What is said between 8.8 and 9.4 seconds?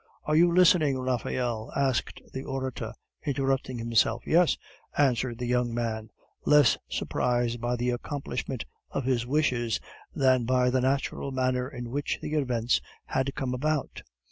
of his